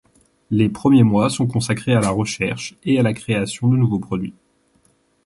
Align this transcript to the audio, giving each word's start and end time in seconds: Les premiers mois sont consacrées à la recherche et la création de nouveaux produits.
Les 0.49 0.67
premiers 0.67 1.03
mois 1.03 1.29
sont 1.29 1.45
consacrées 1.45 1.93
à 1.93 1.99
la 2.01 2.09
recherche 2.09 2.73
et 2.83 2.99
la 3.03 3.13
création 3.13 3.67
de 3.67 3.77
nouveaux 3.77 3.99
produits. 3.99 4.33